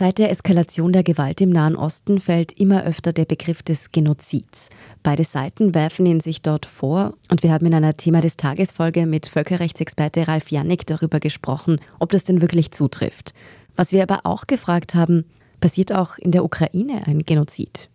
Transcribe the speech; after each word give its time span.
Seit 0.00 0.16
der 0.16 0.30
Eskalation 0.30 0.94
der 0.94 1.02
Gewalt 1.02 1.42
im 1.42 1.50
Nahen 1.50 1.76
Osten 1.76 2.20
fällt 2.20 2.58
immer 2.58 2.84
öfter 2.84 3.12
der 3.12 3.26
Begriff 3.26 3.62
des 3.62 3.92
Genozids. 3.92 4.70
Beide 5.02 5.24
Seiten 5.24 5.74
werfen 5.74 6.06
ihn 6.06 6.20
sich 6.20 6.40
dort 6.40 6.64
vor 6.64 7.18
und 7.30 7.42
wir 7.42 7.52
haben 7.52 7.66
in 7.66 7.74
einer 7.74 7.94
Thema 7.98 8.22
des 8.22 8.38
Tages 8.38 8.72
mit 8.78 9.26
Völkerrechtsexperte 9.26 10.26
Ralf 10.26 10.50
Jannik 10.50 10.86
darüber 10.86 11.20
gesprochen, 11.20 11.82
ob 11.98 12.12
das 12.12 12.24
denn 12.24 12.40
wirklich 12.40 12.70
zutrifft. 12.70 13.34
Was 13.76 13.92
wir 13.92 14.02
aber 14.02 14.20
auch 14.24 14.46
gefragt 14.46 14.94
haben, 14.94 15.26
passiert 15.60 15.92
auch 15.92 16.16
in 16.16 16.30
der 16.30 16.44
Ukraine 16.44 17.02
ein 17.06 17.26
Genozid? 17.26 17.90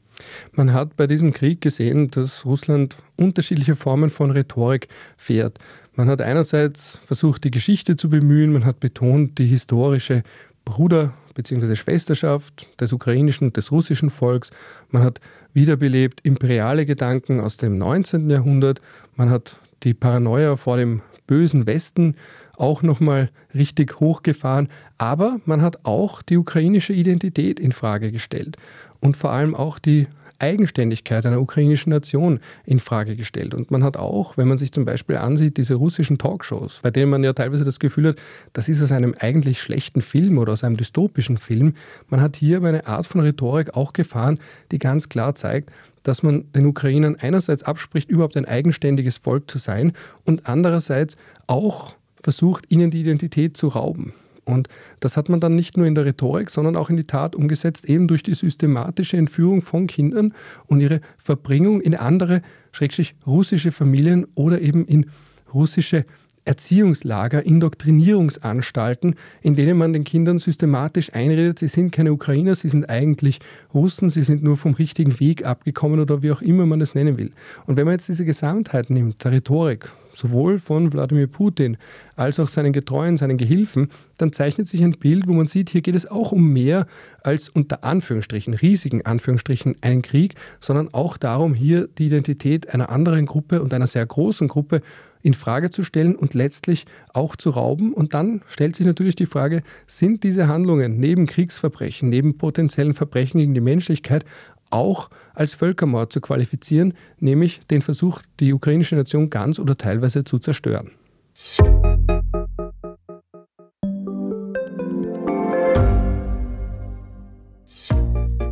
Man 0.52 0.74
hat 0.74 0.96
bei 0.96 1.08
diesem 1.08 1.34
Krieg 1.34 1.62
gesehen, 1.62 2.10
dass 2.12 2.46
Russland 2.46 2.98
unterschiedliche 3.16 3.76
Formen 3.76 4.10
von 4.10 4.32
Rhetorik 4.32 4.88
fährt. 5.18 5.60
Man 5.96 6.10
hat 6.10 6.22
einerseits 6.22 7.00
versucht, 7.06 7.44
die 7.44 7.52
Geschichte 7.52 7.96
zu 7.96 8.10
bemühen, 8.10 8.52
man 8.52 8.66
hat 8.66 8.80
betont, 8.80 9.38
die 9.38 9.48
historische 9.48 10.24
Bruder- 10.66 11.14
bzw. 11.36 11.76
Schwesterschaft 11.76 12.68
des 12.80 12.92
ukrainischen 12.94 13.48
und 13.48 13.58
des 13.58 13.72
russischen 13.72 14.10
Volks. 14.10 14.50
Man 14.90 15.04
hat 15.04 15.20
wiederbelebt 15.54 16.22
imperiale 16.24 16.86
Gedanken 16.86 17.40
aus 17.40 17.58
dem 17.58 17.78
19. 17.78 18.30
Jahrhundert. 18.30 18.82
Man 19.16 19.30
hat 19.30 19.58
die 19.84 19.94
Paranoia 19.94 20.56
vor 20.56 20.78
dem 20.78 21.02
bösen 21.28 21.68
Westen 21.68 22.16
auch 22.58 22.82
nochmal 22.84 23.30
richtig 23.54 24.00
hochgefahren. 24.00 24.70
Aber 24.98 25.40
man 25.46 25.62
hat 25.62 25.86
auch 25.86 26.22
die 26.22 26.38
ukrainische 26.38 26.94
Identität 26.94 27.60
in 27.60 27.72
Frage 27.72 28.12
gestellt 28.12 28.58
und 29.00 29.18
vor 29.18 29.32
allem 29.32 29.56
auch 29.56 29.80
die 29.80 30.08
Eigenständigkeit 30.40 31.26
einer 31.26 31.40
ukrainischen 31.40 31.92
Nation 31.92 32.40
in 32.66 32.80
Frage 32.80 33.16
gestellt. 33.16 33.54
Und 33.54 33.72
man 33.72 33.84
hat 33.84 33.98
auch, 33.98 34.38
wenn 34.38 34.48
man 34.48 34.58
sich 34.58 34.72
zum 34.72 34.86
Beispiel 34.86 35.18
ansieht, 35.18 35.58
diese 35.58 35.76
russischen 35.76 36.18
Talkshows, 36.18 36.80
bei 36.84 36.92
denen 36.92 37.10
man 37.10 37.24
ja 37.24 37.34
teilweise 37.34 37.64
das 37.64 37.80
Gefühl 37.80 38.10
hat, 38.10 38.18
das 38.54 38.70
ist 38.70 38.82
aus 38.82 38.92
einem 38.92 39.16
eigentlich 39.20 39.62
schlechten 39.62 40.02
Film 40.02 40.38
oder 40.38 40.54
aus 40.54 40.64
einem 40.64 40.78
dystopischen 40.78 41.38
Film, 41.38 41.74
man 42.10 42.22
hat 42.22 42.36
hier 42.36 42.64
eine 42.64 42.88
Art 42.88 43.08
von 43.08 43.22
Rhetorik 43.22 43.76
auch 43.76 43.94
gefahren, 43.94 44.40
die 44.72 44.80
ganz 44.80 45.10
klar 45.10 45.36
zeigt, 45.36 45.72
dass 46.04 46.22
man 46.22 46.52
den 46.54 46.68
Ukrainern 46.68 47.16
einerseits 47.20 47.64
abspricht, 47.64 48.10
überhaupt 48.10 48.38
ein 48.38 48.46
eigenständiges 48.46 49.18
Volk 49.18 49.50
zu 49.50 49.58
sein 49.58 49.94
und 50.24 50.48
andererseits 50.48 51.18
auch 51.48 51.96
versucht, 52.26 52.66
ihnen 52.70 52.90
die 52.90 53.02
Identität 53.02 53.56
zu 53.56 53.68
rauben. 53.68 54.14
Und 54.46 54.68
das 55.00 55.16
hat 55.16 55.30
man 55.30 55.40
dann 55.40 55.56
nicht 55.56 55.78
nur 55.78 55.86
in 55.86 55.94
der 55.94 56.06
Rhetorik, 56.06 56.50
sondern 56.50 56.76
auch 56.76 56.90
in 56.90 56.98
die 56.98 57.06
Tat 57.06 57.36
umgesetzt, 57.36 57.86
eben 57.86 58.08
durch 58.08 58.24
die 58.24 58.34
systematische 58.34 59.16
Entführung 59.16 59.62
von 59.62 59.86
Kindern 59.86 60.34
und 60.66 60.82
ihre 60.82 61.02
Verbringung 61.20 61.82
in 61.82 61.94
andere, 61.94 62.42
schrägstrich 62.72 63.14
russische 63.28 63.72
Familien 63.72 64.26
oder 64.34 64.60
eben 64.60 64.86
in 64.86 65.06
russische 65.54 66.06
Erziehungslager, 66.46 67.44
Indoktrinierungsanstalten, 67.46 69.16
in 69.42 69.56
denen 69.56 69.78
man 69.78 69.94
den 69.94 70.04
Kindern 70.04 70.40
systematisch 70.40 71.14
einredet, 71.14 71.60
sie 71.60 71.68
sind 71.68 71.92
keine 71.92 72.14
Ukrainer, 72.14 72.56
sie 72.56 72.70
sind 72.70 72.90
eigentlich 72.90 73.40
Russen, 73.72 74.10
sie 74.10 74.24
sind 74.24 74.44
nur 74.44 74.58
vom 74.58 74.74
richtigen 74.74 75.20
Weg 75.20 75.46
abgekommen 75.46 76.00
oder 76.00 76.24
wie 76.24 76.32
auch 76.32 76.42
immer 76.42 76.66
man 76.66 76.82
es 76.82 76.96
nennen 76.96 77.20
will. 77.20 77.32
Und 77.68 77.78
wenn 77.78 77.86
man 77.86 77.94
jetzt 77.94 78.10
diese 78.10 78.26
Gesamtheit 78.26 78.92
nimmt, 78.92 79.24
der 79.24 79.32
Rhetorik, 79.32 79.92
sowohl 80.16 80.60
von 80.60 80.92
Wladimir 80.94 81.28
Putin 81.28 81.78
als 82.16 82.40
auch 82.40 82.48
seinen 82.48 82.74
Getreuen, 82.74 83.18
seinen 83.18 83.38
Gehilfen, 83.38 83.90
dann 84.18 84.32
zeichnet 84.32 84.68
sich 84.68 84.84
ein 84.84 84.94
Bild, 84.94 85.28
wo 85.28 85.34
man 85.34 85.48
sieht, 85.48 85.70
hier 85.70 85.82
geht 85.82 85.96
es 85.96 86.10
auch 86.10 86.32
um 86.32 86.54
mehr 86.54 86.88
als 87.24 87.50
unter 87.50 87.84
Anführungsstrichen, 87.84 88.54
riesigen 88.54 89.06
Anführungsstrichen, 89.06 89.76
einen 89.82 90.02
Krieg, 90.02 90.36
sondern 90.60 90.94
auch 90.94 91.18
darum, 91.18 91.54
hier 91.54 91.88
die 91.98 92.08
Identität 92.08 92.74
einer 92.74 92.90
anderen 92.90 93.26
Gruppe 93.26 93.62
und 93.62 93.74
einer 93.74 93.88
sehr 93.88 94.06
großen 94.06 94.48
Gruppe 94.48 94.82
in 95.26 95.34
Frage 95.34 95.72
zu 95.72 95.84
stellen 95.84 96.16
und 96.16 96.36
letztlich 96.36 96.86
auch 97.12 97.36
zu 97.36 97.50
rauben. 97.50 97.94
Und 97.94 98.14
dann 98.14 98.44
stellt 98.48 98.76
sich 98.76 98.86
natürlich 98.86 99.16
die 99.16 99.26
Frage, 99.26 99.64
sind 99.88 100.24
diese 100.24 100.48
Handlungen 100.48 101.00
neben 101.00 101.26
Kriegsverbrechen, 101.26 102.10
neben 102.10 102.38
potenziellen 102.38 102.94
Verbrechen 102.94 103.40
gegen 103.40 103.56
die 103.56 103.62
Menschlichkeit 103.62 104.24
auch 104.70 105.10
als 105.34 105.54
Völkermord 105.54 106.12
zu 106.12 106.22
qualifizieren, 106.22 106.94
nämlich 107.20 107.62
den 107.68 107.82
Versuch, 107.82 108.22
die 108.40 108.54
ukrainische 108.54 108.96
Nation 108.96 109.30
ganz 109.30 109.60
oder 109.60 109.78
teilweise 109.78 110.24
zu 110.24 110.40
zerstören. 110.40 110.92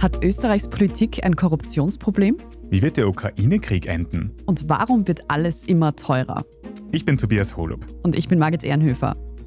Hat 0.02 0.22
Österreichs 0.22 0.68
Politik 0.68 1.24
ein 1.24 1.36
Korruptionsproblem? 1.38 2.38
Wie 2.70 2.82
wird 2.82 2.98
der 2.98 3.08
Ukraine-Krieg 3.08 3.86
enden? 3.86 4.32
Und 4.46 4.68
warum 4.68 5.08
wird 5.08 5.30
alles 5.30 5.64
immer 5.64 5.96
teurer? 5.96 6.44
Ich 6.92 7.06
bin 7.06 7.18
Tobias 7.18 7.56
Holub. 7.56 7.88
Und 8.04 8.18
ich 8.18 8.28
bin 8.28 8.38
Margit 8.38 8.66
Ehrenhöfer. 8.66 9.16